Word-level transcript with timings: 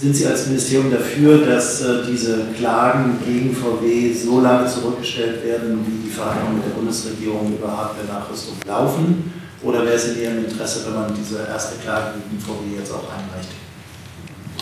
Sind 0.00 0.16
Sie 0.16 0.26
als 0.26 0.46
Ministerium 0.46 0.90
dafür, 0.90 1.44
dass 1.44 1.82
äh, 1.82 2.06
diese 2.10 2.46
Klagen 2.56 3.18
gegen 3.22 3.54
VW 3.54 4.14
so 4.14 4.40
lange 4.40 4.66
zurückgestellt 4.66 5.44
werden, 5.44 5.84
wie 5.86 6.08
die 6.08 6.10
Verhandlungen 6.10 6.56
mit 6.56 6.64
der 6.64 6.70
Bundesregierung 6.70 7.52
über 7.52 7.68
Hardware-Nachrüstung 7.76 8.54
laufen? 8.66 9.30
Oder 9.62 9.84
wäre 9.84 9.96
es 9.96 10.08
in 10.08 10.22
Ihrem 10.22 10.38
Interesse, 10.38 10.86
wenn 10.86 10.94
man 10.94 11.14
diese 11.14 11.46
erste 11.46 11.76
Klage 11.82 12.14
gegen 12.14 12.40
VW 12.40 12.78
jetzt 12.78 12.90
auch 12.92 13.04
einreicht? 13.12 13.50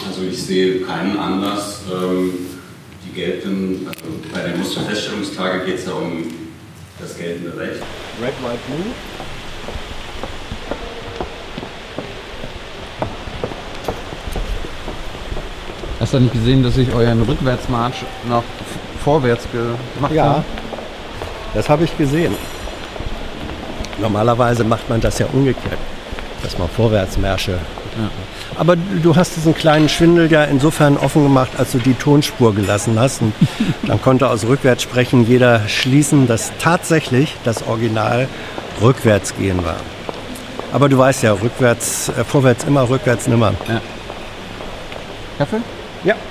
Also 0.09 0.23
ich 0.23 0.43
sehe 0.43 0.81
keinen 0.81 1.17
Anlass. 1.17 1.83
Ähm, 1.89 2.33
die 3.07 3.15
gelten, 3.15 3.87
also 3.87 4.11
bei 4.35 4.43
der 4.43 4.57
Musterfeststellungsklage 4.57 5.67
geht 5.67 5.79
es 5.79 5.87
ja 5.87 5.93
um 5.93 6.25
das 7.01 7.17
geltende 7.17 7.57
Recht. 7.57 7.81
Red, 8.21 8.35
White, 8.43 8.59
Blue. 8.67 8.93
Hast 16.09 16.15
du 16.15 16.21
nicht 16.21 16.33
gesehen, 16.33 16.63
dass 16.63 16.79
ich 16.79 16.91
euren 16.95 17.21
Rückwärtsmarsch 17.21 17.97
nach 18.31 18.43
vorwärts 19.05 19.47
gemacht 19.53 20.11
Ja, 20.15 20.25
habe? 20.25 20.45
das 21.53 21.69
habe 21.69 21.85
ich 21.85 21.99
gesehen. 21.99 22.35
Normalerweise 23.99 24.65
macht 24.65 24.89
man 24.89 25.03
das 25.03 25.19
ja 25.19 25.27
umgekehrt, 25.31 25.77
dass 26.43 26.57
man 26.57 26.67
Vorwärtsmärsche. 26.71 27.59
Aber 28.57 28.77
du 28.77 29.17
hast 29.17 29.37
diesen 29.37 29.55
kleinen 29.55 29.91
Schwindel 29.91 30.33
ja 30.33 30.45
insofern 30.45 30.97
offen 30.97 31.25
gemacht, 31.25 31.51
als 31.59 31.73
du 31.73 31.79
die 31.79 31.93
Tonspur 31.93 32.55
gelassen 32.55 32.99
hast. 32.99 33.21
Und 33.21 33.35
dann 33.87 34.01
konnte 34.01 34.31
aus 34.31 34.47
Rückwärtssprechen 34.47 35.27
jeder 35.29 35.69
schließen, 35.69 36.27
dass 36.27 36.53
tatsächlich 36.59 37.37
das 37.45 37.67
Original 37.67 38.29
rückwärts 38.81 39.37
gehen 39.37 39.63
war. 39.63 39.77
Aber 40.73 40.89
du 40.89 40.97
weißt 40.97 41.23
ja, 41.25 41.35
rückwärts, 41.35 42.09
äh, 42.09 42.25
vorwärts 42.25 42.65
immer, 42.65 42.89
rückwärts 42.89 43.27
nimmer. 43.27 43.53
Kaffee? 45.37 45.61
Ja. 46.05 46.28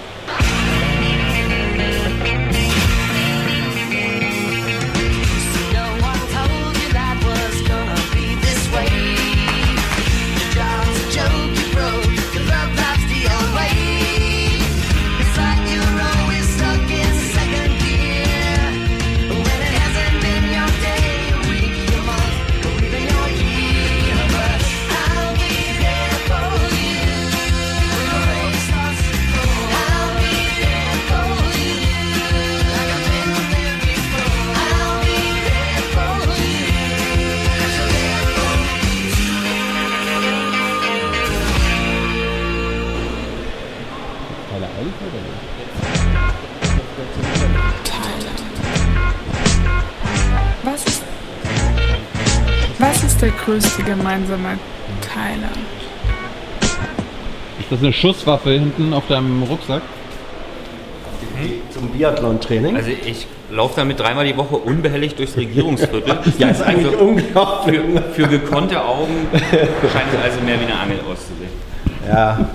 Ist 53.17 53.23
der 53.23 53.31
größte 53.31 53.81
gemeinsame 53.81 54.59
Teiler? 55.01 55.49
Ist 57.59 57.71
das 57.71 57.79
eine 57.79 57.91
Schusswaffe 57.91 58.51
hinten 58.51 58.93
auf 58.93 59.07
deinem 59.07 59.41
Rucksack? 59.41 59.81
Zum 61.71 61.89
Biathlon-Training. 61.89 62.75
Also 62.75 62.91
ich 62.91 63.25
laufe 63.49 63.75
damit 63.77 63.99
dreimal 63.99 64.23
die 64.23 64.37
Woche 64.37 64.57
unbehelligt 64.57 65.17
durchs 65.17 65.35
Regierungsviertel. 65.35 66.19
ja, 66.37 66.49
ist 66.49 66.61
eigentlich 66.61 66.93
also 66.93 67.05
unglaublich. 67.05 67.79
für, 67.81 68.01
für 68.13 68.27
gekonnte 68.27 68.83
Augen 68.85 69.27
scheint 69.31 70.13
es 70.13 70.23
also 70.23 70.41
mehr 70.41 70.59
wie 70.59 70.65
eine 70.65 70.79
Angel 70.79 70.99
auszusehen. 70.99 71.49
Ja, 72.07 72.49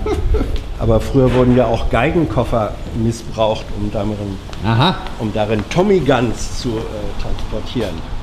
aber 0.79 1.01
früher 1.01 1.33
wurden 1.33 1.57
ja 1.57 1.65
auch 1.65 1.89
Geigenkoffer 1.89 2.73
missbraucht, 2.95 3.65
um 3.77 3.91
darin, 3.91 4.37
Aha. 4.65 4.95
um 5.19 5.33
darin 5.33 5.61
Tommy 5.69 5.99
Guns 5.99 6.61
zu 6.61 6.69
äh, 6.69 7.21
transportieren. 7.21 8.22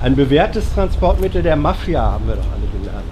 Ein 0.00 0.14
bewährtes 0.14 0.72
Transportmittel 0.74 1.42
der 1.42 1.56
Mafia 1.56 2.00
haben 2.02 2.28
wir 2.28 2.36
doch 2.36 2.44
alle 2.52 2.66
gelernt. 2.78 3.04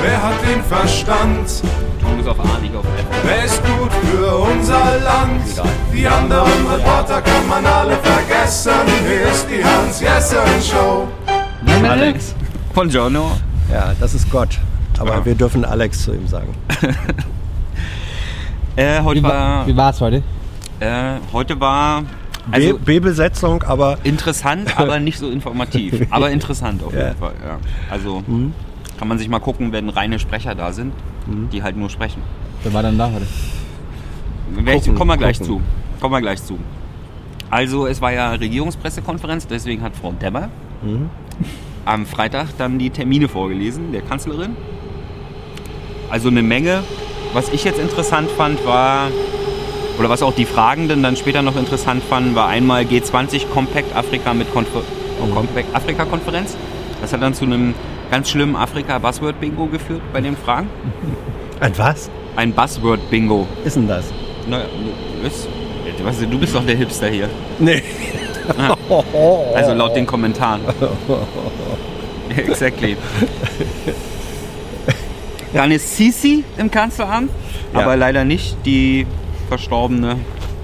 Wer 0.00 0.22
hat 0.22 0.34
den 0.48 0.62
Verstand? 0.62 1.62
Du 2.00 2.06
musst 2.16 2.28
auf 2.28 2.38
A, 2.38 2.58
nicht 2.60 2.74
auf 2.74 2.84
F. 2.84 3.04
Wer 3.24 3.44
ist 3.44 3.62
gut 3.64 3.92
für 3.92 4.36
unser 4.36 4.98
Land? 5.04 5.42
Die 5.92 6.06
anderen 6.06 6.66
Reporter 6.72 7.20
kann 7.20 7.48
man 7.48 7.66
alle 7.66 7.96
vergessen. 7.96 8.70
Hier 9.08 9.28
ist 9.30 9.46
die 9.50 9.64
Hans-Jessen-Show. 9.64 11.08
Alex. 11.88 12.34
Buongiorno. 12.74 13.32
Ja, 13.72 13.92
das 13.98 14.14
ist 14.14 14.30
Gott. 14.30 14.58
Aber 14.98 15.24
wir 15.24 15.34
dürfen 15.34 15.64
Alex 15.64 16.04
zu 16.04 16.12
ihm 16.14 16.26
sagen. 16.26 16.54
Äh, 18.76 19.02
heute 19.02 19.18
Wie, 19.18 19.24
wa 19.24 19.28
war, 19.28 19.66
wie 19.66 19.76
war's 19.76 20.00
heute? 20.00 20.22
äh, 20.78 21.14
heute 21.32 21.58
war 21.58 22.04
also 22.50 22.78
B-Besetzung, 22.78 23.62
aber 23.62 23.98
interessant, 24.04 24.72
aber 24.78 24.98
nicht 25.00 25.18
so 25.18 25.30
informativ. 25.30 26.06
Aber 26.10 26.30
interessant 26.30 26.82
auf 26.82 26.92
jeden 26.92 27.06
Ja. 27.06 27.14
Fall. 27.14 27.34
Ja. 27.44 27.58
Also 27.90 28.22
kann 28.98 29.08
man 29.08 29.18
sich 29.18 29.28
mal 29.28 29.38
gucken, 29.40 29.72
wenn 29.72 29.88
reine 29.88 30.18
Sprecher 30.18 30.54
da 30.54 30.72
sind, 30.72 30.92
die 31.52 31.62
halt 31.62 31.76
nur 31.76 31.90
sprechen. 31.90 32.22
Wer 32.62 32.72
war 32.74 32.82
dann 32.82 32.98
da 32.98 33.10
heute? 33.12 33.26
Gucken, 34.72 34.94
kommen 34.94 35.10
wir 35.10 35.16
gleich 35.16 35.38
gucken. 35.38 35.56
zu. 35.58 36.00
Kommen 36.00 36.14
wir 36.14 36.20
gleich 36.20 36.42
zu. 36.42 36.58
Also 37.50 37.86
es 37.86 38.00
war 38.00 38.12
ja 38.12 38.30
Regierungspressekonferenz, 38.32 39.46
deswegen 39.46 39.82
hat 39.82 39.92
Frau 39.96 40.12
Demmer 40.12 40.48
am 41.84 42.06
Freitag 42.06 42.48
dann 42.58 42.78
die 42.78 42.90
Termine 42.90 43.28
vorgelesen, 43.28 43.92
der 43.92 44.02
Kanzlerin. 44.02 44.56
Also 46.10 46.28
eine 46.28 46.42
Menge. 46.42 46.82
Was 47.32 47.48
ich 47.50 47.64
jetzt 47.64 47.78
interessant 47.78 48.28
fand, 48.30 48.64
war, 48.66 49.08
oder 50.00 50.08
was 50.08 50.22
auch 50.22 50.34
die 50.34 50.46
Fragenden 50.46 51.02
dann 51.02 51.14
später 51.14 51.42
noch 51.42 51.56
interessant 51.56 52.02
fanden, 52.02 52.34
war 52.34 52.48
einmal 52.48 52.84
G20 52.84 53.48
Compact 53.52 53.94
Afrika 53.94 54.32
mit 54.32 54.50
Konfer 54.50 54.80
Compact 55.34 55.76
Afrika 55.76 56.06
Konferenz. 56.06 56.56
Das 57.02 57.12
hat 57.12 57.20
dann 57.20 57.34
zu 57.34 57.44
einem 57.44 57.74
ganz 58.10 58.30
schlimmen 58.30 58.56
Afrika 58.56 58.98
Buzzword 58.98 59.38
Bingo 59.40 59.66
geführt 59.66 60.00
bei 60.14 60.22
den 60.22 60.38
Fragen. 60.38 60.68
ein 61.60 61.72
was 61.76 62.10
Ein 62.34 62.52
Buzzword 62.54 63.10
Bingo. 63.10 63.46
ist 63.62 63.76
denn 63.76 63.88
das? 63.88 64.06
Naja, 64.48 64.64
du 64.64 65.22
bist, 65.22 65.46
ja, 65.98 66.04
weißt 66.06 66.22
du, 66.22 66.26
du 66.28 66.38
bist 66.38 66.54
doch 66.54 66.64
der 66.64 66.76
Hipster 66.76 67.08
hier. 67.08 67.28
Nee. 67.58 67.82
Also 69.54 69.74
laut 69.74 69.94
den 69.94 70.06
Kommentaren. 70.06 70.62
exactly. 72.36 72.96
Dann 75.52 75.70
ist 75.70 75.96
Sisi 75.96 76.42
im 76.56 76.68
Kanzleramt, 76.70 77.30
Ja. 77.72 77.80
aber 77.80 77.96
leider 77.96 78.24
nicht 78.24 78.56
die 78.64 79.06
verstorbene 79.50 80.16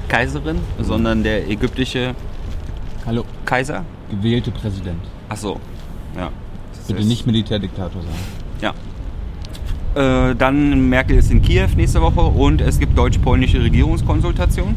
Kaiserin, 0.07 0.61
sondern 0.81 1.25
der 1.25 1.51
ägyptische 1.51 2.15
Hallo, 3.05 3.25
Kaiser. 3.45 3.85
gewählte 4.09 4.53
Präsident. 4.53 5.03
Ach 5.29 5.37
so, 5.37 5.59
ja. 6.17 6.31
Das 6.73 6.87
Bitte 6.87 7.05
nicht 7.05 7.27
Militärdiktator 7.27 8.01
sein. 8.01 8.73
Ja. 9.97 10.31
Äh, 10.31 10.37
dann 10.37 10.89
Merkel 10.89 11.17
ist 11.17 11.33
in 11.33 11.43
Kiew 11.43 11.67
nächste 11.77 12.01
Woche 12.01 12.21
und 12.21 12.61
es 12.61 12.79
gibt 12.79 12.97
deutsch-polnische 12.97 13.61
Regierungskonsultation. 13.61 14.77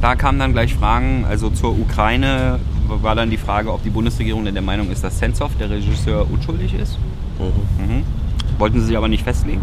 Da 0.00 0.14
kamen 0.14 0.38
dann 0.38 0.52
gleich 0.52 0.72
Fragen, 0.72 1.24
also 1.28 1.50
zur 1.50 1.76
Ukraine 1.76 2.60
war 2.86 3.16
dann 3.16 3.30
die 3.30 3.38
Frage, 3.38 3.72
ob 3.72 3.82
die 3.82 3.90
Bundesregierung 3.90 4.44
denn 4.44 4.54
der 4.54 4.62
Meinung 4.62 4.88
ist, 4.90 5.02
dass 5.02 5.18
Sentsov, 5.18 5.56
der 5.58 5.68
Regisseur, 5.68 6.30
unschuldig 6.30 6.74
ist. 6.74 6.96
Mhm. 7.40 8.04
Wollten 8.58 8.78
sie 8.78 8.86
sich 8.86 8.96
aber 8.96 9.08
nicht 9.08 9.24
festlegen. 9.24 9.62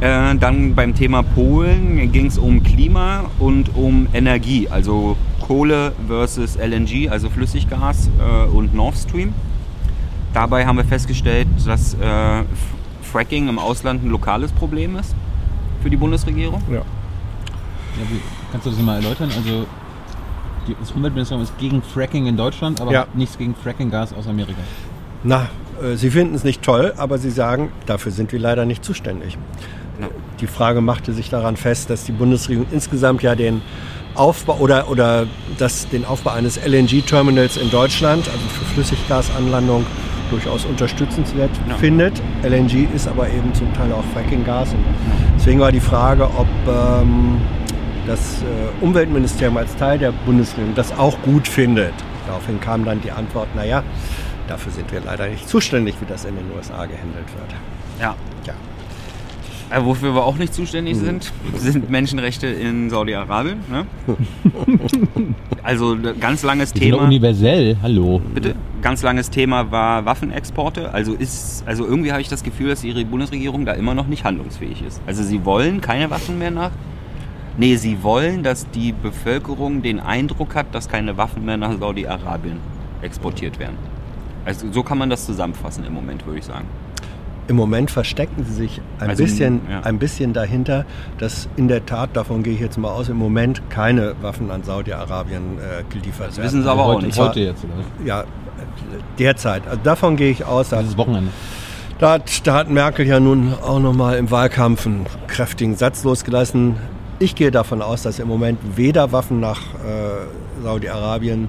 Äh, 0.00 0.34
dann 0.36 0.74
beim 0.74 0.94
Thema 0.94 1.22
Polen 1.22 2.12
ging 2.12 2.26
es 2.26 2.36
um 2.38 2.62
Klima 2.62 3.24
und 3.38 3.74
um 3.74 4.06
Energie, 4.12 4.68
also 4.68 5.16
Kohle 5.40 5.92
versus 6.06 6.56
LNG, 6.56 7.08
also 7.10 7.30
Flüssiggas 7.30 8.10
äh, 8.18 8.46
und 8.54 8.74
Nord 8.74 8.96
Stream. 8.96 9.32
Dabei 10.34 10.66
haben 10.66 10.76
wir 10.76 10.84
festgestellt, 10.84 11.48
dass 11.64 11.94
äh, 11.94 12.42
Fracking 13.02 13.48
im 13.48 13.58
Ausland 13.58 14.04
ein 14.04 14.10
lokales 14.10 14.52
Problem 14.52 14.96
ist 14.96 15.14
für 15.82 15.88
die 15.88 15.96
Bundesregierung. 15.96 16.60
Ja, 16.70 16.82
wie, 18.10 18.20
kannst 18.52 18.66
du 18.66 18.70
das 18.70 18.80
mal 18.80 18.96
erläutern? 18.96 19.30
Also 19.34 19.66
die, 20.68 20.76
das 20.78 20.90
Umweltministerium 20.90 21.42
ist 21.42 21.56
gegen 21.58 21.80
Fracking 21.80 22.26
in 22.26 22.36
Deutschland, 22.36 22.82
aber 22.82 22.92
Ja. 22.92 23.06
nichts 23.14 23.38
gegen 23.38 23.54
Fracking-Gas 23.54 24.12
aus 24.12 24.26
Amerika. 24.26 24.58
Na, 25.22 25.48
äh, 25.82 25.96
Sie 25.96 26.10
finden 26.10 26.34
es 26.34 26.44
nicht 26.44 26.60
toll, 26.60 26.92
aber 26.98 27.16
Sie 27.16 27.30
sagen, 27.30 27.70
dafür 27.86 28.12
sind 28.12 28.32
wir 28.32 28.38
leider 28.40 28.66
nicht 28.66 28.84
zuständig. 28.84 29.38
Ja. 30.00 30.08
Die 30.40 30.46
Frage 30.46 30.80
machte 30.80 31.12
sich 31.12 31.30
daran 31.30 31.56
fest, 31.56 31.90
dass 31.90 32.04
die 32.04 32.12
Bundesregierung 32.12 32.66
insgesamt 32.72 33.22
ja 33.22 33.34
den 33.34 33.62
Aufbau 34.14 34.56
oder, 34.58 34.88
oder 34.90 35.26
das, 35.58 35.88
den 35.88 36.04
Aufbau 36.04 36.30
eines 36.30 36.56
LNG-Terminals 36.64 37.56
in 37.56 37.70
Deutschland, 37.70 38.26
also 38.28 38.38
für 38.48 38.64
Flüssiggasanlandung 38.74 39.84
durchaus 40.30 40.64
unterstützenswert 40.64 41.50
Ja. 41.68 41.76
findet. 41.76 42.20
LNG 42.42 42.88
ist 42.94 43.06
aber 43.08 43.28
eben 43.28 43.52
zum 43.54 43.72
Teil 43.74 43.92
auch 43.92 44.04
Fracking-Gas. 44.12 44.70
Und 44.72 44.84
deswegen 45.36 45.60
war 45.60 45.70
die 45.70 45.80
Frage, 45.80 46.24
ob 46.24 46.46
ähm, 46.68 47.40
das 48.06 48.42
äh, 48.42 48.84
Umweltministerium 48.84 49.56
als 49.56 49.74
Teil 49.76 49.98
der 49.98 50.12
Bundesregierung 50.12 50.74
das 50.74 50.96
auch 50.96 51.20
gut 51.22 51.46
findet. 51.46 51.92
Daraufhin 52.26 52.58
kam 52.60 52.84
dann 52.84 53.00
die 53.02 53.12
Antwort, 53.12 53.48
naja, 53.54 53.82
dafür 54.48 54.72
sind 54.72 54.90
wir 54.92 55.00
leider 55.04 55.28
nicht 55.28 55.48
zuständig, 55.48 55.94
wie 56.00 56.06
das 56.06 56.24
in 56.24 56.34
den 56.36 56.46
USA 56.56 56.86
gehandelt 56.86 57.26
wird. 57.36 57.54
Ja. 58.00 58.14
Äh, 59.68 59.84
wofür 59.84 60.14
wir 60.14 60.24
auch 60.24 60.36
nicht 60.36 60.54
zuständig 60.54 60.96
sind, 60.96 61.32
sind 61.56 61.90
Menschenrechte 61.90 62.46
in 62.46 62.88
Saudi-Arabien. 62.88 63.58
Ne? 63.68 63.86
also 65.64 65.94
ein 65.94 66.20
ganz 66.20 66.44
langes 66.44 66.72
Die 66.72 66.80
sind 66.80 66.90
Thema. 66.92 67.02
universell, 67.02 67.76
hallo. 67.82 68.20
Bitte? 68.32 68.54
Ganz 68.80 69.02
langes 69.02 69.28
Thema 69.30 69.72
war 69.72 70.04
Waffenexporte. 70.04 70.94
Also 70.94 71.14
ist, 71.14 71.64
also 71.66 71.84
irgendwie 71.84 72.12
habe 72.12 72.20
ich 72.20 72.28
das 72.28 72.44
Gefühl, 72.44 72.68
dass 72.68 72.84
ihre 72.84 73.04
Bundesregierung 73.04 73.64
da 73.64 73.72
immer 73.72 73.94
noch 73.94 74.06
nicht 74.06 74.22
handlungsfähig 74.24 74.82
ist. 74.86 75.02
Also 75.06 75.24
sie 75.24 75.44
wollen 75.44 75.80
keine 75.80 76.10
Waffen 76.10 76.38
mehr 76.38 76.52
nach. 76.52 76.70
Nee, 77.58 77.76
sie 77.76 78.02
wollen, 78.04 78.44
dass 78.44 78.70
die 78.70 78.92
Bevölkerung 78.92 79.82
den 79.82 79.98
Eindruck 79.98 80.54
hat, 80.54 80.66
dass 80.74 80.88
keine 80.88 81.16
Waffen 81.16 81.44
mehr 81.44 81.56
nach 81.56 81.76
Saudi-Arabien 81.78 82.58
exportiert 83.02 83.58
werden. 83.58 83.76
Also 84.44 84.70
so 84.70 84.84
kann 84.84 84.98
man 84.98 85.10
das 85.10 85.26
zusammenfassen 85.26 85.84
im 85.84 85.92
Moment, 85.92 86.24
würde 86.24 86.38
ich 86.38 86.44
sagen. 86.44 86.66
Im 87.48 87.56
Moment 87.56 87.90
verstecken 87.90 88.44
sie 88.44 88.52
sich 88.54 88.80
ein, 88.98 89.10
Also, 89.10 89.22
bisschen, 89.22 89.60
ja. 89.70 89.80
ein 89.80 89.98
bisschen 89.98 90.32
dahinter, 90.32 90.84
dass 91.18 91.48
in 91.56 91.68
der 91.68 91.86
Tat, 91.86 92.10
davon 92.16 92.42
gehe 92.42 92.54
ich 92.54 92.60
jetzt 92.60 92.76
mal 92.76 92.90
aus, 92.90 93.08
im 93.08 93.16
Moment 93.16 93.62
keine 93.70 94.14
Waffen 94.20 94.50
an 94.50 94.62
Saudi-Arabien 94.64 95.58
äh, 95.58 95.84
geliefert 95.92 96.28
Das 96.28 96.36
werden. 96.38 96.46
wissen 96.46 96.62
sie 96.64 96.70
aber 96.70 96.82
auch 96.84 96.94
heute, 96.94 97.06
nicht. 97.06 97.18
heute 97.18 97.40
jetzt, 97.40 97.62
oder? 97.64 98.06
Ja, 98.06 98.22
äh, 98.22 98.24
derzeit. 99.18 99.66
Also 99.68 99.78
davon 99.84 100.16
gehe 100.16 100.30
ich 100.30 100.44
aus. 100.44 100.70
Da, 100.70 100.80
Dieses 100.80 100.96
Wochenende. 100.96 101.30
da, 102.00 102.12
hat, 102.14 102.46
da 102.46 102.54
hat 102.54 102.68
Merkel 102.70 103.06
ja 103.06 103.20
nun 103.20 103.54
auch 103.54 103.78
nochmal 103.78 104.16
im 104.18 104.30
Wahlkampf 104.30 104.86
einen 104.86 105.06
kräftigen 105.28 105.76
Satz 105.76 106.02
losgelassen. 106.02 106.74
Ich 107.20 107.34
gehe 107.36 107.50
davon 107.52 107.80
aus, 107.80 108.02
dass 108.02 108.18
im 108.18 108.28
Moment 108.28 108.58
weder 108.76 109.12
Waffen 109.12 109.38
nach 109.40 109.60
äh, 109.60 110.62
Saudi-Arabien 110.62 111.48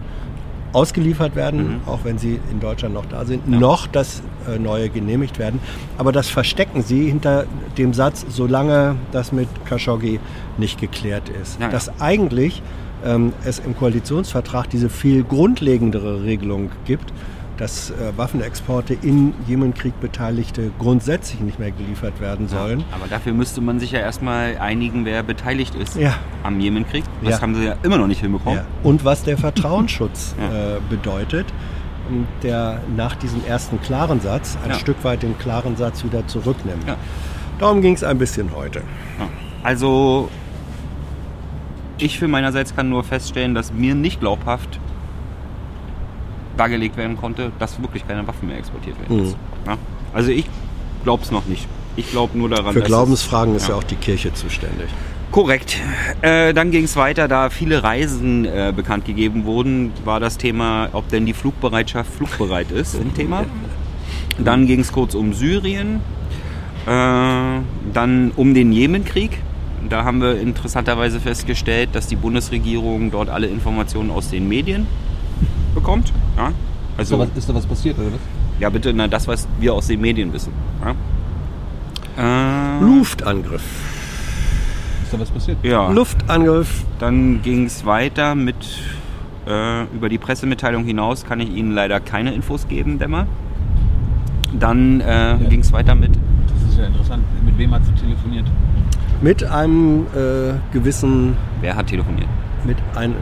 ausgeliefert 0.73 1.35
werden, 1.35 1.81
auch 1.85 1.99
wenn 2.03 2.17
sie 2.17 2.39
in 2.51 2.59
Deutschland 2.59 2.93
noch 2.93 3.05
da 3.05 3.25
sind, 3.25 3.47
noch 3.49 3.87
dass 3.87 4.21
äh, 4.47 4.59
neue 4.59 4.89
genehmigt 4.89 5.39
werden. 5.39 5.59
Aber 5.97 6.11
das 6.11 6.29
verstecken 6.29 6.83
sie 6.83 7.07
hinter 7.07 7.45
dem 7.77 7.93
Satz, 7.93 8.25
solange 8.29 8.95
das 9.11 9.31
mit 9.31 9.47
Khashoggi 9.65 10.19
nicht 10.57 10.79
geklärt 10.79 11.29
ist. 11.29 11.59
Ja, 11.59 11.67
ja. 11.67 11.71
Dass 11.71 11.99
eigentlich 12.01 12.61
ähm, 13.05 13.33
es 13.45 13.59
im 13.59 13.75
Koalitionsvertrag 13.75 14.69
diese 14.69 14.89
viel 14.89 15.23
grundlegendere 15.23 16.23
Regelung 16.23 16.69
gibt, 16.85 17.13
dass 17.57 17.89
äh, 17.92 17.95
Waffenexporte 18.15 18.94
in 19.01 19.33
Jemenkrieg 19.48 20.00
Beteiligte 20.00 20.71
grundsätzlich 20.80 21.39
nicht 21.42 21.59
mehr 21.59 21.71
geliefert 21.71 22.21
werden 22.21 22.48
sollen. 22.48 22.83
Aber 22.94 23.07
dafür 23.07 23.33
müsste 23.33 23.62
man 23.62 23.80
sich 23.80 23.92
ja 23.92 24.00
erstmal 24.00 24.57
einigen, 24.57 25.06
wer 25.06 25.24
beteiligt 25.24 25.75
ist 25.75 25.95
Ja. 25.98 26.13
am 26.44 26.59
Jemenkrieg. 26.59 27.04
Das 27.24 27.36
Ja. 27.36 27.42
haben 27.42 27.56
sie 27.56 27.65
ja 27.65 27.75
immer 27.83 27.98
noch 27.98 28.07
nicht 28.07 28.21
hinbekommen. 28.21 28.59
Ja. 28.59 28.65
Und 28.83 29.04
was 29.06 29.24
der 29.24 29.38
Vertrauensschutz 29.38 30.36
Ja. 30.39 30.75
äh, 30.77 30.80
bedeutet, 30.89 31.48
der 32.44 32.80
nach 32.95 33.15
diesem 33.15 33.44
ersten 33.45 33.81
klaren 33.81 34.21
Satz 34.21 34.57
ein 34.63 34.69
Ja. 34.71 34.75
Stück 34.77 35.03
weit 35.03 35.24
den 35.24 35.38
klaren 35.38 35.75
Satz 35.75 36.03
wieder 36.03 36.25
zurücknimmt. 36.27 36.88
Ja. 36.88 36.95
Darum 37.60 37.81
ging 37.81 37.94
es 37.95 38.03
ein 38.03 38.18
bisschen 38.18 38.51
heute. 38.56 38.80
Ja. 39.19 39.27
Also 39.63 40.30
ich 41.98 42.19
für 42.19 42.27
meinerseits 42.27 42.75
kann 42.75 42.89
nur 42.89 43.03
feststellen, 43.03 43.56
dass 43.56 43.74
mir 43.74 43.95
nicht 43.95 44.19
glaubhaft 44.19 44.80
dargelegt 46.57 46.98
werden 46.98 47.18
konnte, 47.18 47.51
dass 47.59 47.81
wirklich 47.81 48.07
keine 48.07 48.27
Waffen 48.27 48.48
mehr 48.48 48.57
exportiert 48.57 49.00
werden. 49.00 49.27
Mhm. 49.27 49.36
Ja? 49.65 49.77
Also 50.13 50.31
ich 50.31 50.45
glaube 51.04 51.24
es 51.24 51.31
noch 51.31 51.45
nicht. 51.45 51.68
Ich 51.95 52.12
glaube 52.12 52.38
nur 52.38 52.50
daran, 52.50 52.74
Für 52.74 52.81
Glaubensfragen 52.81 53.56
es, 53.56 53.63
ist 53.63 53.69
ja 53.69 53.75
auch 53.75 53.83
die 53.83 53.95
Kirche 53.95 54.33
zuständig. 54.33 54.88
Korrekt. 55.31 55.77
Äh, 56.21 56.54
dann 56.54 56.71
ging 56.71 56.86
es 56.86 56.95
weiter, 56.95 57.27
da 57.27 57.50
viele 57.50 57.83
Reisen 57.83 58.45
äh, 58.45 58.71
bekannt 58.75 59.06
gegeben 59.06 59.45
wurden, 59.45 59.92
war 60.06 60.19
das 60.19 60.38
Thema, 60.38 60.89
ob 60.94 61.09
denn 61.09 61.25
die 61.25 61.33
Flugbereitschaft 61.33 62.13
flugbereit 62.13 62.71
ist, 62.71 62.95
ein 62.95 63.13
Thema. 63.13 63.45
Dann 64.38 64.68
ging 64.68 64.80
es 64.80 64.92
kurz 64.92 65.15
um 65.15 65.33
Syrien, 65.33 66.01
äh, 66.86 66.89
dann 67.94 68.31
um 68.36 68.53
den 68.53 68.71
Jemenkrieg. 68.71 69.39
Da 69.89 70.03
haben 70.03 70.21
wir 70.21 70.39
interessanterweise 70.39 71.19
festgestellt, 71.19 71.89
dass 71.94 72.07
die 72.07 72.15
Bundesregierung 72.15 73.12
dort 73.12 73.30
alle 73.30 73.48
Informationen 73.48 74.12
aus 74.12 74.30
den 74.30 74.48
Medien 74.48 74.88
bekommt. 75.79 76.12
Ja? 76.38 76.47
Ist, 76.50 76.56
Also, 76.97 77.18
da 77.18 77.24
was, 77.24 77.29
ist 77.38 77.50
da 77.50 77.53
was 77.56 77.65
passiert, 77.65 77.97
oder 78.00 78.07
was? 78.07 78.19
ja 78.59 78.69
bitte, 78.69 78.91
na, 78.94 79.07
das, 79.07 79.27
was 79.27 79.47
wir 79.59 79.74
aus 79.74 79.88
den 79.88 80.01
Medien 80.01 80.33
wissen. 80.33 80.51
Ja? 80.83 80.95
Äh, 82.18 82.83
Luftangriff. 82.83 83.62
Ist 85.03 85.13
da 85.13 85.19
was 85.19 85.29
passiert? 85.29 85.57
ja. 85.63 85.89
Luftangriff. 85.91 86.83
Dann 87.00 87.41
ging 87.44 87.65
es 87.65 87.85
weiter 87.85 88.33
mit 88.35 88.56
äh, 89.47 89.83
über 89.95 90.09
die 90.09 90.18
Pressemitteilung 90.18 90.83
hinaus 90.83 91.24
kann 91.24 91.39
ich 91.39 91.50
Ihnen 91.56 91.71
leider 91.71 92.00
keine 92.00 92.33
Infos 92.33 92.68
geben, 92.68 92.97
Dämmer. 93.00 93.27
Dann 94.59 95.00
äh, 95.01 95.38
ging 95.50 95.59
es 95.62 95.71
weiter 95.71 95.94
mit 95.95 96.12
Das 96.15 96.71
ist 96.74 96.77
ja 96.79 96.85
interessant. 96.88 97.24
Mit 97.45 97.57
wem 97.57 97.74
hat 97.74 97.81
sie 97.85 97.91
telefoniert? 97.94 98.45
Mit 99.21 99.44
einem 99.44 100.06
äh, 100.15 100.53
gewissen, 100.74 101.38
wer 101.62 101.75
hat 101.75 101.88
telefoniert? 101.88 102.27
Mit 102.65 102.77
einem, 102.95 103.15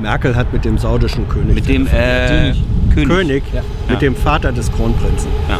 Merkel 0.00 0.34
hat 0.36 0.52
mit 0.52 0.64
dem 0.64 0.78
saudischen 0.78 1.28
König. 1.28 1.54
Mit 1.54 1.68
dem 1.68 1.86
äh, 1.86 1.90
König. 2.28 2.64
König. 2.94 3.08
König, 3.08 3.42
Ja. 3.52 3.60
mit 3.88 3.94
Ja. 3.94 3.96
dem 4.00 4.16
Vater 4.16 4.52
des 4.52 4.70
Kronprinzen. 4.72 5.30
Ja. 5.48 5.58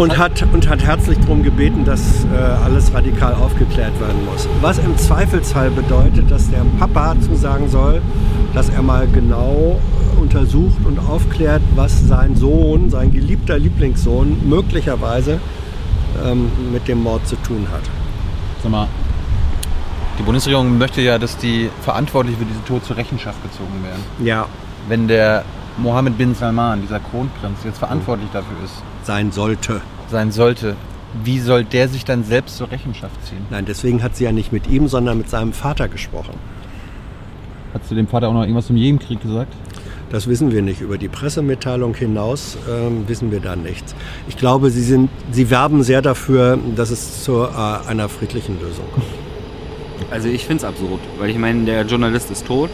Und 0.00 0.18
hat, 0.18 0.44
und 0.52 0.68
hat 0.68 0.84
herzlich 0.84 1.18
darum 1.20 1.42
gebeten, 1.42 1.84
dass 1.86 2.26
äh, 2.26 2.36
alles 2.64 2.92
radikal 2.92 3.32
aufgeklärt 3.32 3.98
werden 3.98 4.26
muss. 4.30 4.46
Was 4.60 4.76
im 4.78 4.94
Zweifelsfall 4.98 5.70
bedeutet, 5.70 6.30
dass 6.30 6.50
der 6.50 6.60
Papa 6.78 7.14
zusagen 7.18 7.70
soll, 7.70 8.02
dass 8.52 8.68
er 8.68 8.82
mal 8.82 9.06
genau 9.10 9.80
äh, 10.14 10.20
untersucht 10.20 10.84
und 10.84 10.98
aufklärt, 10.98 11.62
was 11.76 12.06
sein 12.06 12.36
Sohn, 12.36 12.90
sein 12.90 13.10
geliebter 13.10 13.58
Lieblingssohn, 13.58 14.46
möglicherweise 14.46 15.40
ähm, 16.26 16.50
mit 16.74 16.86
dem 16.88 17.02
Mord 17.02 17.26
zu 17.26 17.36
tun 17.36 17.66
hat. 17.72 17.82
Sag 18.62 18.70
mal, 18.70 18.88
die 20.18 20.22
Bundesregierung 20.22 20.78
möchte 20.78 21.00
ja, 21.00 21.18
dass 21.18 21.36
die 21.36 21.70
Verantwortlichen 21.82 22.38
für 22.38 22.44
diesen 22.44 22.64
Tod 22.64 22.84
zur 22.84 22.96
Rechenschaft 22.96 23.42
gezogen 23.42 23.82
werden. 23.84 24.02
Ja, 24.26 24.46
Wenn 24.88 25.08
der 25.08 25.44
Mohammed 25.78 26.16
bin 26.16 26.34
Salman, 26.34 26.80
dieser 26.80 27.00
Kronprinz, 27.00 27.58
jetzt 27.64 27.78
verantwortlich 27.78 28.28
dafür 28.32 28.56
ist, 28.64 28.82
sein 29.02 29.30
sollte. 29.32 29.82
sein 30.08 30.30
sollte, 30.32 30.76
wie 31.22 31.38
soll 31.38 31.64
der 31.64 31.88
sich 31.88 32.04
dann 32.04 32.24
selbst 32.24 32.56
zur 32.56 32.70
Rechenschaft 32.70 33.14
ziehen? 33.26 33.44
Nein, 33.50 33.64
deswegen 33.66 34.02
hat 34.02 34.16
sie 34.16 34.24
ja 34.24 34.32
nicht 34.32 34.52
mit 34.52 34.68
ihm, 34.68 34.88
sondern 34.88 35.18
mit 35.18 35.28
seinem 35.28 35.52
Vater 35.52 35.88
gesprochen. 35.88 36.34
Hat 37.74 37.84
sie 37.86 37.94
dem 37.94 38.06
Vater 38.08 38.28
auch 38.28 38.32
noch 38.32 38.42
irgendwas 38.42 38.68
zum 38.68 38.76
Jemenkrieg 38.76 39.20
gesagt? 39.20 39.52
Das 40.10 40.28
wissen 40.28 40.52
wir 40.52 40.62
nicht. 40.62 40.80
Über 40.80 40.98
die 40.98 41.08
Pressemitteilung 41.08 41.94
hinaus 41.94 42.56
ähm, 42.70 43.08
wissen 43.08 43.32
wir 43.32 43.40
da 43.40 43.56
nichts. 43.56 43.94
Ich 44.28 44.36
glaube, 44.36 44.70
sie, 44.70 44.82
sind, 44.82 45.10
sie 45.32 45.50
werben 45.50 45.82
sehr 45.82 46.00
dafür, 46.00 46.58
dass 46.76 46.90
es 46.90 47.24
zu 47.24 47.42
äh, 47.42 47.88
einer 47.88 48.08
friedlichen 48.08 48.58
Lösung 48.60 48.86
kommt. 48.94 49.25
Also 50.10 50.28
ich 50.28 50.44
finde 50.46 50.62
es 50.62 50.64
absurd, 50.64 51.00
weil 51.18 51.30
ich 51.30 51.38
meine, 51.38 51.64
der 51.64 51.82
Journalist 51.82 52.30
ist 52.30 52.46
tot 52.46 52.70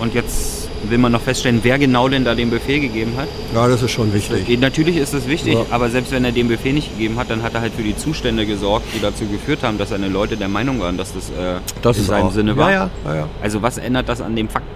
und 0.00 0.12
jetzt 0.14 0.68
will 0.88 0.98
man 0.98 1.12
noch 1.12 1.20
feststellen, 1.22 1.60
wer 1.62 1.78
genau 1.78 2.08
denn 2.08 2.24
da 2.24 2.34
den 2.34 2.50
Befehl 2.50 2.78
gegeben 2.80 3.12
hat. 3.16 3.28
Ja, 3.54 3.68
das 3.68 3.82
ist 3.82 3.92
schon 3.92 4.12
wichtig. 4.12 4.58
Natürlich 4.60 4.96
ist 4.96 5.14
das 5.14 5.26
wichtig, 5.28 5.54
Ja. 5.54 5.64
aber 5.70 5.88
selbst 5.88 6.12
wenn 6.12 6.24
er 6.24 6.32
den 6.32 6.48
Befehl 6.48 6.74
nicht 6.74 6.90
gegeben 6.90 7.16
hat, 7.18 7.30
dann 7.30 7.42
hat 7.42 7.54
er 7.54 7.60
halt 7.62 7.72
für 7.74 7.82
die 7.82 7.96
Zustände 7.96 8.44
gesorgt, 8.44 8.86
die 8.94 9.00
dazu 9.00 9.24
geführt 9.26 9.62
haben, 9.62 9.78
dass 9.78 9.90
seine 9.90 10.08
Leute 10.08 10.36
der 10.36 10.48
Meinung 10.48 10.80
waren, 10.80 10.98
dass 10.98 11.14
das, 11.14 11.30
äh, 11.30 11.60
Das 11.80 11.96
in 11.96 12.04
seinem 12.04 12.26
auch. 12.26 12.32
Sinne 12.32 12.56
war. 12.56 12.70
Ja, 12.70 12.90
ja. 13.06 13.28
Also 13.42 13.62
was 13.62 13.78
ändert 13.78 14.08
das 14.08 14.20
an 14.20 14.36
dem 14.36 14.48
Fakt 14.48 14.66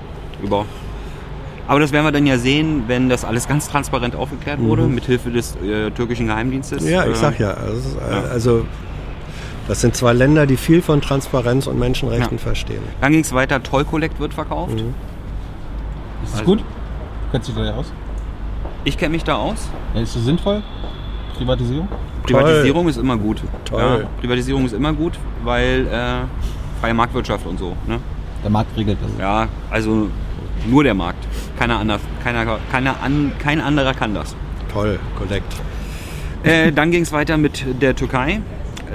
überhaupt? 0.42 0.68
Aber 1.66 1.80
das 1.80 1.92
werden 1.92 2.06
wir 2.06 2.12
dann 2.12 2.26
ja 2.26 2.38
sehen, 2.38 2.84
wenn 2.86 3.10
das 3.10 3.26
alles 3.26 3.46
ganz 3.46 3.68
transparent 3.68 4.16
aufgeklärt 4.16 4.58
wurde, 4.60 4.84
Mhm. 4.84 4.94
mithilfe 4.94 5.30
des 5.30 5.54
äh, 5.56 5.90
türkischen 5.90 6.26
Geheimdienstes. 6.28 6.88
Ja, 6.88 7.04
ich 7.04 7.10
Äh, 7.12 7.14
sag 7.16 7.38
ja. 7.38 7.50
Also, 7.50 7.98
äh, 7.98 8.10
Ja. 8.14 8.22
also 8.30 8.64
das 9.68 9.80
sind 9.80 9.94
zwei 9.94 10.12
Länder, 10.12 10.46
die 10.46 10.56
viel 10.56 10.82
von 10.82 11.00
Transparenz 11.00 11.66
und 11.66 11.78
Menschenrechten 11.78 12.38
Ja. 12.38 12.42
verstehen. 12.42 12.82
Dann 13.00 13.12
ging 13.12 13.20
es 13.20 13.32
weiter, 13.32 13.62
Toll 13.62 13.84
Collect 13.84 14.18
wird 14.18 14.34
verkauft. 14.34 14.74
Mhm. 14.74 14.94
Ist 16.24 16.32
das 16.32 16.40
Also- 16.40 16.44
gut? 16.52 16.64
Kennst 17.30 17.48
du 17.48 17.52
dich 17.52 17.62
da 17.62 17.68
ja 17.70 17.76
aus? 17.76 17.92
Ich 18.84 18.96
kenne 18.96 19.10
mich 19.12 19.24
da 19.24 19.36
aus. 19.36 19.68
Ja, 19.94 20.00
ist 20.00 20.16
das 20.16 20.24
sinnvoll? 20.24 20.62
Privatisierung? 21.36 21.88
Privatisierung 22.22 22.88
ist 22.88 22.96
immer 22.98 23.16
gut. 23.16 23.42
Toll. 23.64 24.00
Ja, 24.02 24.08
Privatisierung 24.20 24.64
ist 24.66 24.72
immer 24.72 24.92
gut, 24.92 25.18
weil 25.44 25.86
äh, 25.86 26.80
freie 26.80 26.94
Marktwirtschaft 26.94 27.46
und 27.46 27.58
so. 27.58 27.76
Ne? 27.86 27.98
Der 28.42 28.50
Markt 28.50 28.76
regelt 28.76 28.98
das. 29.02 29.10
Ja, 29.18 29.48
also 29.70 30.08
nur 30.66 30.84
der 30.84 30.94
Markt. 30.94 31.26
Keiner 31.58 31.78
anders. 31.78 32.00
Keiner, 32.24 32.58
keiner 32.70 33.00
an, 33.02 33.32
kein 33.38 33.60
anderer 33.60 33.94
kann 33.94 34.14
das. 34.14 34.34
Toll, 34.72 34.98
korrekt. 35.16 35.54
Äh, 36.42 36.72
dann 36.72 36.90
ging 36.90 37.02
es 37.02 37.12
weiter 37.12 37.36
mit 37.36 37.64
der 37.82 37.94
Türkei. 37.96 38.40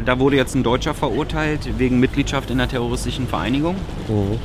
Da 0.05 0.19
wurde 0.19 0.35
jetzt 0.35 0.55
ein 0.55 0.63
Deutscher 0.63 0.93
verurteilt 0.93 1.77
wegen 1.77 1.99
Mitgliedschaft 1.99 2.49
in 2.49 2.59
einer 2.59 2.69
terroristischen 2.69 3.27
Vereinigung. 3.27 3.75
Mhm. 4.07 4.39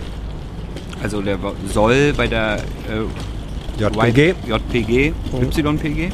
Also 1.02 1.22
der 1.22 1.38
soll 1.66 2.12
bei 2.16 2.26
der 2.26 2.58
äh, 2.58 3.82
JPG. 3.82 4.34
JPG, 4.46 5.12
YPG, 5.32 6.10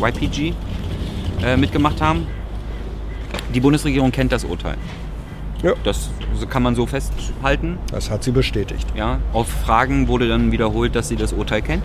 YPG 0.00 0.54
äh, 1.42 1.56
mitgemacht 1.56 2.00
haben. 2.00 2.26
Die 3.54 3.60
Bundesregierung 3.60 4.12
kennt 4.12 4.32
das 4.32 4.44
Urteil. 4.44 4.76
Ja. 5.62 5.72
Das 5.84 6.10
kann 6.50 6.62
man 6.62 6.74
so 6.74 6.86
festhalten. 6.86 7.78
Das 7.90 8.10
hat 8.10 8.22
sie 8.22 8.30
bestätigt. 8.30 8.86
Ja. 8.94 9.18
Auf 9.32 9.48
Fragen 9.48 10.08
wurde 10.08 10.28
dann 10.28 10.52
wiederholt, 10.52 10.94
dass 10.94 11.08
sie 11.08 11.16
das 11.16 11.32
Urteil 11.32 11.62
kennt. 11.62 11.84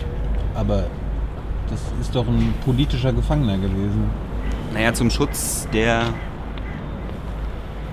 Aber 0.54 0.84
das 1.70 1.80
ist 2.00 2.14
doch 2.14 2.26
ein 2.26 2.52
politischer 2.64 3.12
Gefangener 3.12 3.56
gewesen. 3.56 4.10
Naja, 4.74 4.92
zum 4.92 5.10
Schutz 5.10 5.66
der. 5.72 6.12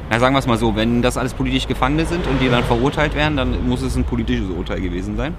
Na, 0.10 0.20
sagen 0.20 0.34
wir 0.34 0.39
es 0.39 0.48
mal 0.48 0.58
so, 0.58 0.75
wenn 0.75 1.04
das 1.04 1.18
alles 1.18 1.36
politisch 1.36 1.68
Gefangene 1.68 2.06
sind 2.06 2.25
und 2.25 2.42
die 2.42 2.50
dann 2.50 2.63
verurteilt 2.63 3.13
werden, 3.13 3.38
dann 3.38 3.68
muss 3.68 3.84
es 3.84 3.96
ein 3.96 4.06
politisches 4.06 4.50
Urteil 4.50 4.82
gewesen 4.82 5.16
sein. 5.18 5.36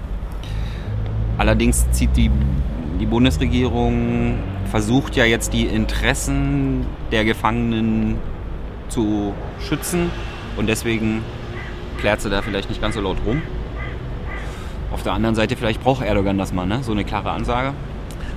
Allerdings 1.37 1.91
zieht 1.91 2.15
die, 2.15 2.31
die 2.99 3.05
Bundesregierung, 3.05 4.35
versucht 4.69 5.17
ja 5.17 5.25
jetzt 5.25 5.51
die 5.51 5.65
Interessen 5.65 6.85
der 7.11 7.25
Gefangenen 7.25 8.17
zu 8.87 9.33
schützen 9.67 10.09
und 10.55 10.67
deswegen 10.67 11.21
klärt 11.99 12.21
sie 12.21 12.29
da 12.29 12.41
vielleicht 12.41 12.69
nicht 12.69 12.81
ganz 12.81 12.95
so 12.95 13.01
laut 13.01 13.17
rum. 13.25 13.41
Auf 14.91 15.03
der 15.03 15.13
anderen 15.13 15.35
Seite, 15.35 15.57
vielleicht 15.57 15.83
braucht 15.83 16.03
Erdogan 16.05 16.37
das 16.37 16.53
mal, 16.53 16.65
ne? 16.65 16.79
so 16.83 16.93
eine 16.93 17.03
klare 17.03 17.31
Ansage. 17.31 17.73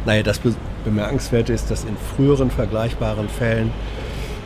Naja, 0.05 0.23
das 0.23 0.39
Be 0.39 0.55
Bemerkenswerte 0.85 1.55
ist, 1.55 1.71
dass 1.71 1.85
in 1.85 1.97
früheren 1.97 2.51
vergleichbaren 2.51 3.27
Fällen 3.31 3.73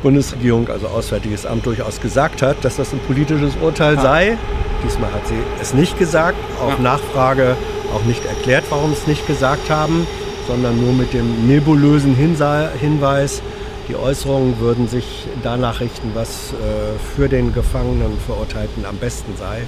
Bundesregierung, 0.02 0.68
also 0.68 0.86
Auswärtiges 0.88 1.46
Amt, 1.46 1.66
durchaus 1.66 2.00
gesagt 2.00 2.42
hat, 2.42 2.64
dass 2.64 2.76
das 2.76 2.92
ein 2.92 3.00
politisches 3.00 3.54
Urteil 3.60 3.98
sei. 3.98 4.36
Diesmal 4.84 5.12
hat 5.12 5.26
sie 5.26 5.38
es 5.60 5.74
nicht 5.74 5.98
gesagt, 5.98 6.36
auf 6.60 6.74
Ja. 6.74 6.82
Nachfrage 6.82 7.56
auch 7.94 8.04
nicht 8.04 8.24
erklärt, 8.24 8.64
warum 8.70 8.92
sie 8.92 9.00
es 9.00 9.06
nicht 9.06 9.26
gesagt 9.26 9.70
haben, 9.70 10.06
sondern 10.46 10.80
nur 10.80 10.92
mit 10.92 11.12
dem 11.12 11.46
nebulösen 11.46 12.14
Hinweis, 12.14 13.42
die 13.88 13.96
Äußerungen 13.96 14.60
würden 14.60 14.86
sich 14.86 15.26
danach 15.42 15.80
richten, 15.80 16.10
was 16.14 16.52
äh, 16.52 17.16
für 17.16 17.28
den 17.28 17.54
Gefangenen 17.54 18.18
Verurteilten 18.26 18.84
am 18.84 18.96
besten 18.96 19.34
sei. 19.38 19.62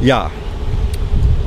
Ja, 0.00 0.30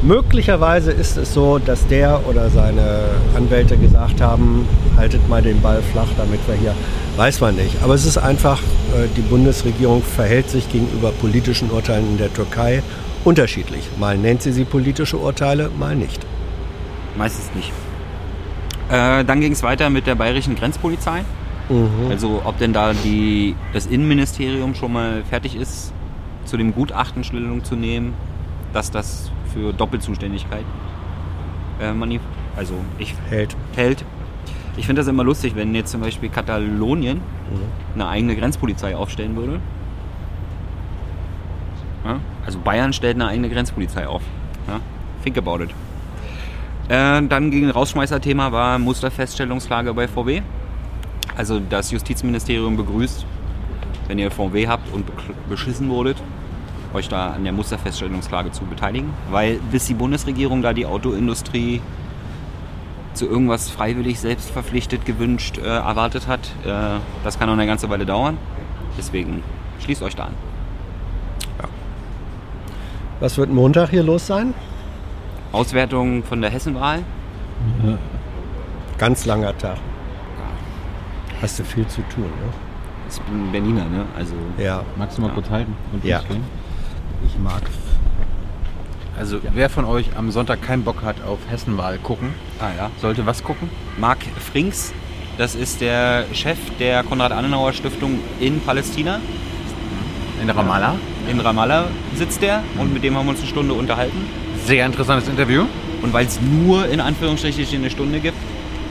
Möglicherweise 0.01 0.91
ist 0.91 1.17
es 1.17 1.33
so, 1.33 1.59
dass 1.59 1.85
der 1.87 2.25
oder 2.27 2.49
seine 2.49 3.01
Anwälte 3.35 3.77
gesagt 3.77 4.21
haben, 4.21 4.65
haltet 4.95 5.27
mal 5.27 5.41
den 5.41 5.61
Ball 5.61 5.81
flach, 5.91 6.07
damit 6.17 6.39
wir 6.47 6.55
hier, 6.55 6.73
weiß 7.17 7.41
man 7.41 7.55
nicht. 7.55 7.83
Aber 7.83 7.95
es 7.95 8.05
ist 8.05 8.17
einfach, 8.17 8.59
äh, 8.59 9.07
die 9.17 9.21
Bundesregierung 9.21 10.01
verhält 10.01 10.49
sich 10.49 10.71
gegenüber 10.71 11.11
politischen 11.11 11.69
Urteilen 11.69 12.11
in 12.11 12.17
der 12.17 12.33
Türkei 12.33 12.81
unterschiedlich. 13.25 13.89
Mal 13.99 14.17
nennt 14.17 14.41
sie 14.41 14.53
sie 14.53 14.63
politische 14.63 15.17
Urteile, 15.17 15.69
mal 15.77 15.97
nicht. 15.97 16.25
Meistens 17.17 17.53
nicht. 17.53 17.73
Äh, 18.89 19.25
dann 19.25 19.41
ging 19.41 19.51
es 19.51 19.63
weiter 19.63 19.89
mit 19.89 20.07
der 20.07 20.15
bayerischen 20.15 20.55
Grenzpolizei. 20.55 21.23
Also 22.09 22.41
ob 22.45 22.57
denn 22.57 22.73
da 22.73 22.93
die, 22.93 23.55
das 23.73 23.85
Innenministerium 23.85 24.73
schon 24.73 24.91
mal 24.91 25.23
fertig 25.29 25.55
ist, 25.55 25.93
zu 26.45 26.57
dem 26.57 26.73
Gutachten 26.73 27.23
Stellung 27.23 27.63
zu 27.63 27.75
nehmen, 27.75 28.15
dass 28.73 28.89
das 28.89 29.29
für 29.53 29.73
Doppelzuständigkeit 29.73 30.63
äh, 31.79 32.19
also 32.55 32.73
ich 32.97 33.15
Hält. 33.29 33.55
hält. 33.75 34.03
Ich 34.77 34.85
finde 34.85 35.01
das 35.01 35.07
immer 35.07 35.23
lustig, 35.23 35.55
wenn 35.55 35.73
jetzt 35.75 35.91
zum 35.91 36.01
Beispiel 36.01 36.29
Katalonien 36.29 37.21
eine 37.95 38.07
eigene 38.07 38.35
Grenzpolizei 38.35 38.95
aufstellen 38.95 39.35
würde. 39.35 39.59
Ja? 42.05 42.19
Also 42.45 42.59
Bayern 42.59 42.93
stellt 42.93 43.15
eine 43.15 43.27
eigene 43.27 43.49
Grenzpolizei 43.49 44.07
auf. 44.07 44.21
Ja? 44.67 44.79
Think 45.23 45.37
about 45.37 45.63
it. 45.63 45.69
Äh, 46.87 47.21
dann 47.27 47.51
gegen 47.51 47.69
Rausschmeißer-Thema 47.69 48.51
war 48.51 48.79
Musterfeststellungslage 48.79 49.93
bei 49.93 50.07
VW. 50.07 50.41
Also 51.35 51.59
das 51.59 51.91
Justizministerium 51.91 52.75
begrüßt, 52.77 53.25
wenn 54.07 54.17
ihr 54.19 54.31
VW 54.31 54.67
habt 54.67 54.93
und 54.93 55.05
beschissen 55.47 55.89
wurdet, 55.89 56.17
euch 56.93 57.07
da 57.09 57.31
an 57.31 57.43
der 57.43 57.53
Musterfeststellungsklage 57.53 58.51
zu 58.51 58.65
beteiligen. 58.65 59.11
Weil 59.29 59.59
bis 59.71 59.85
die 59.85 59.93
Bundesregierung 59.93 60.61
da 60.61 60.73
die 60.73 60.85
Autoindustrie 60.85 61.81
zu 63.13 63.25
irgendwas 63.27 63.69
freiwillig 63.69 64.19
selbst 64.19 64.49
verpflichtet 64.51 65.05
gewünscht 65.05 65.57
äh, 65.57 65.65
erwartet 65.65 66.27
hat, 66.27 66.41
äh, 66.65 66.99
das 67.23 67.37
kann 67.37 67.47
noch 67.47 67.53
eine 67.53 67.65
ganze 67.67 67.89
Weile 67.89 68.05
dauern. 68.05 68.37
Deswegen 68.97 69.43
schließt 69.79 70.01
euch 70.03 70.15
da 70.15 70.25
an. 70.25 70.33
Was 73.19 73.37
wird 73.37 73.51
Montag 73.51 73.89
hier 73.89 74.03
los 74.03 74.27
sein? 74.27 74.53
Auswertung 75.51 76.23
von 76.23 76.41
der 76.41 76.49
Hessenwahl. 76.51 76.99
Ganz 78.97 79.25
langer 79.25 79.57
Tag. 79.57 79.77
Hast 81.41 81.59
du 81.59 81.63
viel 81.65 81.85
zu 81.87 82.01
tun, 82.03 82.23
ne? 82.23 82.53
Ich 83.09 83.19
bin 83.21 83.51
Berliner, 83.51 83.85
ne? 83.89 84.05
Also 84.17 84.35
Ja. 84.57 84.83
Magst 84.95 85.17
du 85.17 85.21
mal 85.21 85.29
Ja. 85.29 85.33
kurz 85.33 85.49
halten 85.49 85.75
und 85.91 86.05
Ja. 86.05 86.19
losgehen? 86.19 86.43
Ich 87.25 87.37
mag. 87.39 87.61
Also 89.17 89.39
wer 89.53 89.69
von 89.69 89.85
euch 89.85 90.05
am 90.17 90.31
Sonntag 90.31 90.61
keinen 90.61 90.83
Bock 90.83 91.03
hat 91.03 91.17
auf 91.23 91.39
Hessenwahl 91.49 91.97
gucken, 91.97 92.29
ah, 92.59 92.69
ja. 92.77 92.91
sollte 93.01 93.25
was 93.25 93.43
gucken? 93.43 93.69
Mark 93.97 94.19
Frings, 94.51 94.93
das 95.37 95.55
ist 95.55 95.81
der 95.81 96.25
Chef 96.33 96.57
der 96.79 97.03
Konrad-Adenauer-Stiftung 97.03 98.19
in 98.39 98.61
Palästina. 98.61 99.19
In 100.41 100.49
Ramallah. 100.49 100.95
In 101.29 101.39
Ramallah 101.41 101.87
sitzt 102.15 102.41
der 102.41 102.63
und 102.77 102.93
mit 102.93 103.03
dem 103.03 103.17
haben 103.17 103.25
wir 103.25 103.31
uns 103.31 103.39
eine 103.39 103.49
Stunde 103.49 103.73
unterhalten. 103.73 104.25
Sehr 104.65 104.85
interessantes 104.85 105.27
Interview. 105.27 105.65
Und 106.01 106.13
weil 106.13 106.25
es 106.25 106.39
nur 106.39 106.87
in 106.87 107.01
Anführungsstrichen 107.01 107.79
eine 107.79 107.89
Stunde 107.89 108.19
gibt, 108.19 108.37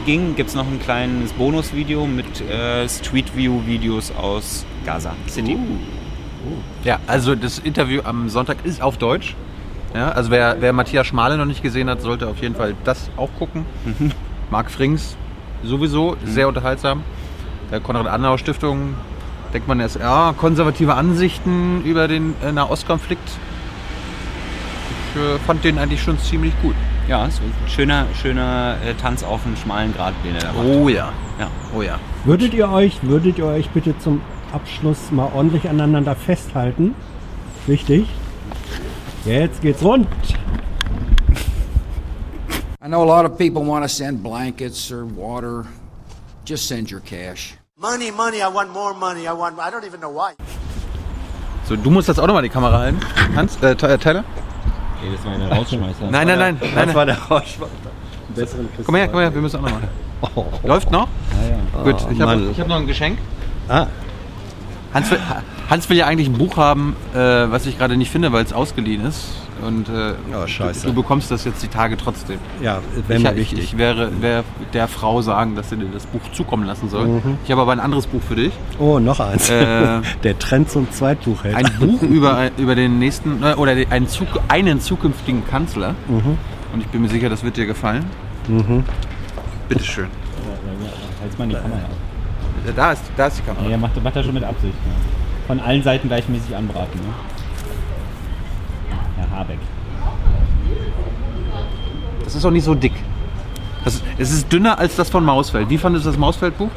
ging, 0.04 0.36
gibt 0.36 0.50
es 0.50 0.54
noch 0.54 0.66
ein 0.66 0.78
kleines 0.78 1.32
Bonusvideo 1.32 2.06
mit 2.06 2.40
äh, 2.50 2.88
Street 2.88 3.34
View-Videos 3.34 4.12
aus 4.12 4.66
Gaza 4.84 5.14
City. 5.26 5.56
Ja, 6.84 6.98
also 7.06 7.34
das 7.34 7.58
Interview 7.58 8.00
am 8.04 8.28
Sonntag 8.28 8.58
ist 8.64 8.82
auf 8.82 8.96
Deutsch. 8.98 9.34
Ja, 9.94 10.10
also 10.10 10.30
wer, 10.30 10.56
wer 10.60 10.72
Matthias 10.72 11.06
Schmale 11.06 11.36
noch 11.38 11.46
nicht 11.46 11.62
gesehen 11.62 11.88
hat, 11.88 12.02
sollte 12.02 12.28
auf 12.28 12.38
jeden 12.38 12.54
Fall 12.54 12.74
das 12.84 13.10
auch 13.16 13.30
gucken. 13.38 13.64
Marc 14.50 14.70
Frings 14.70 15.16
sowieso, 15.62 16.16
sehr 16.24 16.46
unterhaltsam. 16.48 17.02
Der 17.70 17.80
Konrad-Adenauer-Stiftung 17.80 18.94
denkt 19.52 19.66
man 19.66 19.80
erst, 19.80 19.96
ja, 19.96 20.34
konservative 20.36 20.94
Ansichten 20.94 21.82
über 21.84 22.06
den 22.06 22.34
äh, 22.44 22.52
Nahostkonflikt. 22.52 23.28
Ich 25.14 25.20
äh, 25.20 25.38
fand 25.46 25.64
den 25.64 25.78
eigentlich 25.78 26.02
schon 26.02 26.18
ziemlich 26.18 26.52
gut. 26.62 26.74
Ja, 27.08 27.28
so 27.30 27.40
ein 27.42 27.52
schöner, 27.68 28.04
schöner 28.20 28.76
äh, 28.86 28.92
Tanz 28.94 29.22
auf 29.24 29.42
dem 29.44 29.56
schmalen 29.56 29.94
Grat, 29.94 30.12
den 30.24 30.34
er 30.34 30.42
da 30.42 30.52
macht. 30.52 30.64
Oh 30.66 30.88
ja, 30.90 31.12
Ja. 31.40 31.48
oh 31.74 31.80
ja. 31.80 31.98
Würdet 32.24 32.52
ihr 32.52 32.70
euch, 32.70 32.98
würdet 33.02 33.38
ihr 33.38 33.46
euch 33.46 33.70
bitte 33.70 33.98
zum 33.98 34.20
Abschluss 34.52 35.10
mal 35.10 35.30
ordentlich 35.34 35.68
aneinander 35.68 36.14
festhalten? 36.14 36.94
Wichtig. 37.66 38.06
Jetzt 39.24 39.60
geht's 39.60 39.82
rund. 39.82 40.06
I 42.82 42.86
know 42.88 43.02
a 43.02 43.06
lot 43.06 43.24
of 43.30 43.36
people 43.36 43.62
want 43.64 43.84
to 43.84 43.88
send 43.88 44.22
blankets 44.22 44.90
or 44.90 45.04
water. 45.04 45.64
Just 46.44 46.66
send 46.68 46.90
your 46.90 47.00
cash. 47.00 47.54
Money, 47.78 48.10
money, 48.10 48.38
I 48.40 48.48
want 48.48 48.72
more 48.72 48.94
money. 48.94 49.26
I 49.28 49.32
want, 49.32 49.58
I 49.58 49.70
don't 49.70 49.84
even 49.84 50.00
know 50.00 50.10
why. 50.10 50.32
So, 51.64 51.76
du 51.76 51.90
musst 51.90 52.08
jetzt 52.08 52.18
auch 52.18 52.26
nochmal 52.26 52.42
die 52.42 52.48
Kamera 52.48 52.78
halten. 52.78 52.98
Hans, 53.36 53.56
äh, 53.62 53.72
äh, 53.72 53.76
Tyler? 53.98 54.24
Okay, 55.00 55.12
das 55.14 55.24
war 55.26 55.32
eine 55.34 55.48
Rausschmeißer. 55.50 56.10
Nein, 56.10 56.26
nein, 56.26 56.38
nein. 56.38 56.56
nein, 56.60 56.72
Das 56.74 56.86
nein. 56.86 56.94
war 56.94 57.06
der. 57.06 57.16
Besseren 58.34 58.68
Komm 58.84 58.94
her, 58.94 59.08
komm 59.08 59.20
her, 59.20 59.34
wir 59.34 59.40
müssen 59.42 59.56
auch 59.58 59.62
nochmal. 59.62 59.88
Läuft 60.64 60.90
noch? 60.90 61.08
Ja, 61.42 61.48
ja. 61.50 61.84
Gut, 61.84 61.94
Oh, 62.06 62.12
ich 62.12 62.20
habe 62.20 62.36
Mann. 62.36 62.54
hab 62.58 62.68
noch 62.68 62.76
ein 62.76 62.86
Geschenk. 62.86 63.18
Ah, 63.68 63.86
Hans 64.98 65.10
will, 65.10 65.18
Hans 65.70 65.88
will 65.90 65.96
ja 65.96 66.06
eigentlich 66.06 66.28
ein 66.28 66.38
Buch 66.38 66.56
haben, 66.56 66.96
äh, 67.14 67.18
was 67.18 67.66
ich 67.66 67.78
gerade 67.78 67.96
nicht 67.96 68.10
finde, 68.10 68.32
weil 68.32 68.44
es 68.44 68.52
ausgeliehen 68.52 69.04
ist. 69.06 69.24
Und 69.66 69.88
äh, 69.88 70.12
Oh, 70.32 70.46
scheiße. 70.46 70.82
Du, 70.82 70.88
du 70.92 71.02
bekommst 71.02 71.30
das 71.32 71.44
jetzt 71.44 71.62
die 71.62 71.68
Tage 71.68 71.96
trotzdem. 71.96 72.38
ja, 72.62 72.78
wäre 73.08 73.18
Ich, 73.20 73.26
ich, 73.26 73.36
wichtig. 73.36 73.58
ich 73.58 73.78
wäre, 73.78 74.10
wäre 74.22 74.44
der 74.72 74.86
Frau 74.86 75.20
sagen, 75.20 75.56
dass 75.56 75.70
sie 75.70 75.76
dir 75.76 75.86
das 75.92 76.06
Buch 76.06 76.20
zukommen 76.32 76.64
lassen 76.64 76.88
soll. 76.88 77.20
Ich 77.44 77.50
habe 77.50 77.62
aber 77.62 77.72
ein 77.72 77.80
anderes 77.80 78.06
Buch 78.06 78.20
für 78.22 78.36
dich. 78.36 78.52
oh, 78.78 78.98
noch 79.00 79.18
eins. 79.18 79.50
Äh, 79.50 80.00
der 80.22 80.38
Trend 80.38 80.70
zum 80.70 80.90
Zweitbuch 80.92 81.42
hält. 81.42 81.56
Ein 81.56 81.70
Buch 81.80 82.02
über, 82.08 82.50
über 82.56 82.74
den 82.76 82.98
nächsten, 83.00 83.42
äh, 83.42 83.54
oder 83.54 83.72
einen, 83.90 84.06
Zuk 84.08 84.28
einen 84.48 84.80
zukünftigen 84.80 85.44
Kanzler. 85.46 85.94
Und 86.08 86.80
ich 86.80 86.86
bin 86.88 87.02
mir 87.02 87.08
sicher, 87.08 87.28
das 87.28 87.42
wird 87.42 87.56
dir 87.56 87.66
gefallen. 87.66 88.04
Bitteschön. 89.68 90.06
Halt's 91.20 91.36
mal 91.36 91.44
in 91.44 91.50
die 91.50 91.56
Kamera. 91.56 91.80
Da 92.74 92.92
ist, 92.92 93.02
da 93.16 93.26
ist 93.26 93.38
die 93.38 93.42
Kamera. 93.42 93.66
Ja, 93.68 93.76
macht, 93.76 94.02
macht 94.02 94.16
er 94.16 94.22
schon 94.22 94.34
mit 94.34 94.44
Absicht. 94.44 94.74
Ne? 94.74 94.92
Von 95.46 95.60
allen 95.60 95.82
Seiten 95.82 96.08
gleichmäßig 96.08 96.54
anbraten. 96.54 97.00
Ne? 97.00 97.06
Herr 99.16 99.38
Habeck. 99.38 99.58
Das 102.24 102.34
ist 102.34 102.44
auch 102.44 102.50
nicht 102.50 102.64
so 102.64 102.74
dick. 102.74 102.92
Das, 103.84 104.02
es 104.18 104.30
ist 104.32 104.52
dünner 104.52 104.78
als 104.78 104.96
das 104.96 105.08
von 105.08 105.24
Mausfeld. 105.24 105.70
Wie 105.70 105.78
fandest 105.78 106.04
du 106.04 106.10
das 106.10 106.18
Mausfeld-Buch? 106.18 106.68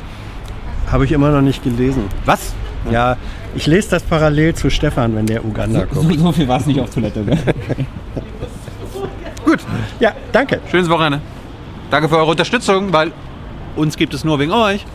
Habe 0.92 1.06
ich 1.06 1.12
immer 1.12 1.32
noch 1.32 1.42
nicht 1.42 1.64
gelesen. 1.64 2.04
Was? 2.26 2.54
Ja, 2.90 3.18
ich 3.56 3.68
lese 3.68 3.90
das 3.92 4.04
parallel 4.04 4.56
zu 4.56 4.70
Stefan, 4.70 5.16
wenn 5.16 5.26
der 5.28 5.44
Uganda 5.46 5.86
So, 5.92 6.02
guckt. 6.02 6.20
so 6.20 6.32
viel 6.32 6.48
war 6.48 6.60
es 6.60 6.66
nicht 6.66 6.80
auf 6.80 6.90
Toilette. 6.90 7.20
Ne? 7.22 7.38
Gut. 9.46 9.60
Ja, 10.00 10.14
danke. 10.32 10.60
Schönes 10.70 10.90
Wochenende. 10.90 11.22
Danke 11.90 12.08
für 12.10 12.18
eure 12.18 12.32
Unterstützung, 12.32 12.92
weil 12.94 13.12
uns 13.76 13.98
gibt 13.98 14.14
es 14.14 14.24
nur 14.24 14.40
wegen 14.40 14.52
euch. 14.52 14.86